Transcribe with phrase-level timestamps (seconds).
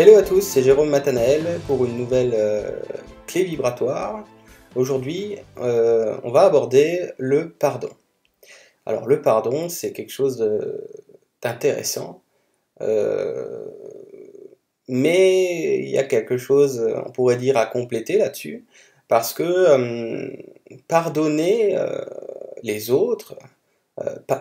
[0.00, 2.70] Hello à tous, c'est Jérôme Matanael pour une nouvelle euh,
[3.26, 4.24] clé vibratoire.
[4.74, 7.90] Aujourd'hui, euh, on va aborder le pardon.
[8.86, 10.38] Alors le pardon, c'est quelque chose
[11.42, 12.22] d'intéressant,
[12.80, 13.66] euh,
[14.88, 18.64] mais il y a quelque chose, on pourrait dire, à compléter là-dessus,
[19.06, 20.34] parce que
[20.88, 21.76] pardonner
[22.62, 23.34] les autres,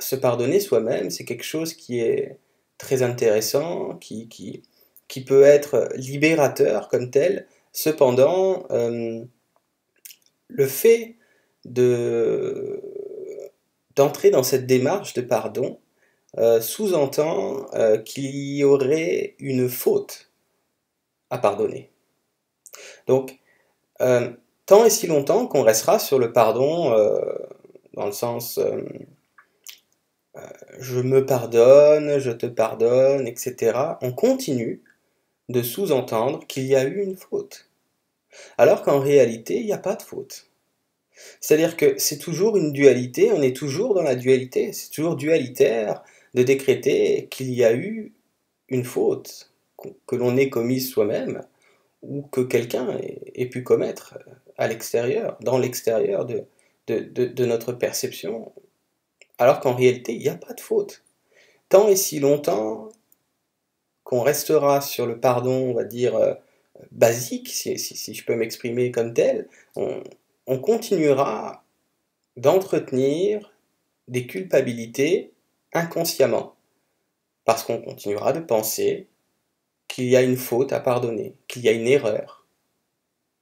[0.00, 2.38] se pardonner soi-même, c'est quelque chose qui est
[2.76, 4.64] très intéressant, qui, qui,
[5.14, 7.46] qui peut être libérateur comme tel.
[7.70, 9.22] Cependant, euh,
[10.48, 11.14] le fait
[11.64, 12.82] de
[13.94, 15.78] d'entrer dans cette démarche de pardon
[16.36, 20.32] euh, sous-entend euh, qu'il y aurait une faute
[21.30, 21.92] à pardonner.
[23.06, 23.38] Donc,
[24.66, 26.90] tant et si longtemps qu'on restera sur le pardon
[27.92, 28.58] dans le sens
[30.80, 34.82] je me pardonne, je te pardonne, etc., on continue
[35.48, 37.68] de sous-entendre qu'il y a eu une faute.
[38.58, 40.48] Alors qu'en réalité, il n'y a pas de faute.
[41.40, 46.02] C'est-à-dire que c'est toujours une dualité, on est toujours dans la dualité, c'est toujours dualitaire
[46.34, 48.12] de décréter qu'il y a eu
[48.68, 49.52] une faute,
[50.06, 51.42] que l'on ait commise soi-même,
[52.02, 52.98] ou que quelqu'un
[53.34, 54.18] ait pu commettre
[54.58, 56.44] à l'extérieur, dans l'extérieur de,
[56.86, 58.52] de, notre perception,
[59.38, 61.02] alors qu'en réalité, il n'y a pas de faute.
[61.68, 62.88] Tant et si longtemps
[64.20, 66.34] restera sur le pardon, on va dire, euh,
[66.90, 70.02] basique, si, je peux m'exprimer comme tel, on,
[70.58, 71.64] continuera
[72.36, 73.52] d'entretenir
[74.08, 75.32] des culpabilités
[75.72, 76.54] inconsciemment,
[77.44, 79.08] parce qu'on continuera de penser
[79.88, 82.46] qu'il y a une faute à pardonner, qu'il y a une erreur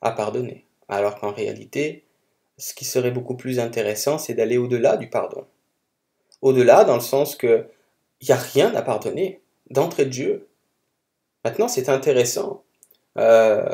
[0.00, 2.04] à pardonner, alors qu'en réalité,
[2.58, 5.46] ce qui serait beaucoup plus intéressant, c'est d'aller au-delà du pardon.
[6.42, 7.66] Au-delà dans le sens que
[8.20, 10.48] il n'y a rien à pardonner d'entrée de jeu.
[11.44, 12.64] Maintenant, c'est intéressant.
[13.18, 13.64] Euh,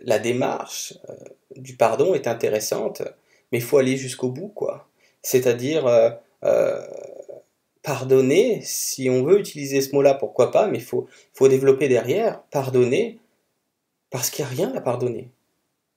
[0.00, 1.14] la démarche euh,
[1.56, 3.02] du pardon est intéressante,
[3.50, 4.88] mais il faut aller jusqu'au bout, quoi.
[5.22, 5.86] C'est-à-dire
[6.44, 6.80] euh,
[7.82, 12.42] pardonner, si on veut utiliser ce mot-là, pourquoi pas, mais il faut, faut développer derrière,
[12.50, 13.18] pardonner,
[14.10, 15.30] parce qu'il n'y a rien à pardonner.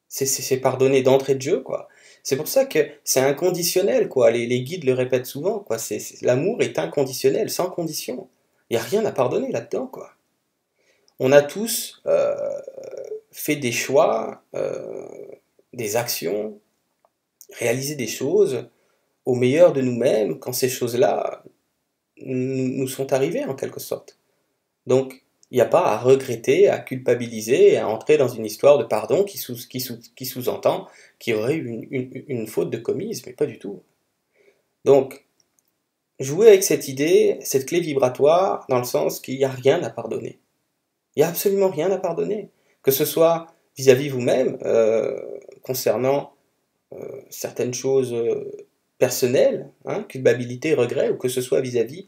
[0.07, 1.89] C'est pardonner d'entrée de jeu, quoi.
[2.23, 4.31] C'est pour ça que c'est inconditionnel, quoi.
[4.31, 5.77] Les, guides le répètent souvent, quoi.
[6.21, 8.29] L'amour est inconditionnel, sans condition.
[8.69, 10.14] Il n'y a rien à pardonner là-dedans, quoi.
[11.19, 12.35] On a tous euh,
[13.31, 15.07] fait des choix, euh,
[15.73, 16.59] des actions,
[17.57, 18.67] réalisé des choses
[19.25, 21.43] au meilleur de nous-mêmes quand ces choses-là
[22.17, 24.19] nous sont arrivées en quelque sorte.
[24.87, 28.83] Donc, il n'y a pas à regretter, à culpabiliser, à entrer dans une histoire de
[28.83, 30.87] pardon qui, sous, entend
[31.19, 31.87] qu'il y aurait eu
[32.27, 33.83] une, faute de commise, mais pas du tout.
[34.85, 35.25] Donc,
[36.19, 39.89] jouer avec cette idée, cette clé vibratoire, dans le sens qu'il n'y a rien à
[39.89, 40.39] pardonner.
[41.15, 42.49] Il n'y a absolument rien à pardonner.
[42.83, 45.19] Que ce soit vis-à-vis vous-même, euh,
[45.61, 46.33] concernant
[46.93, 48.51] euh, certaines choses euh,
[48.97, 52.07] personnelles, hein, culpabilité, regret, ou que ce soit vis-à-vis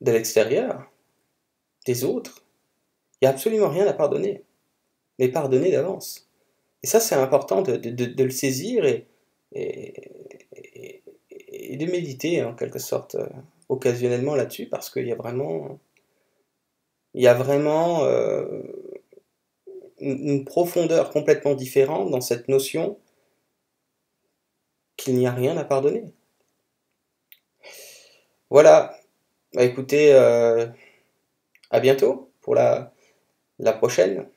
[0.00, 0.90] de l'extérieur,
[1.86, 2.44] des autres.
[3.20, 4.42] Il n'y a absolument rien à pardonner.
[5.18, 6.28] Mais pardonner d'avance.
[6.82, 9.06] Et ça, c'est important de, le saisir et,
[9.52, 11.02] et,
[11.76, 13.16] de méditer en quelque sorte
[13.68, 15.78] occasionnellement là-dessus parce qu'il y a vraiment,
[17.14, 18.62] il y a vraiment euh,
[19.98, 22.98] une profondeur complètement différente dans cette notion
[24.96, 26.12] qu'il n'y a rien à pardonner.
[28.50, 28.96] Voilà,
[29.54, 30.66] bah, écoutez, euh,
[31.70, 32.92] à bientôt pour la,
[33.58, 34.28] la prochaine.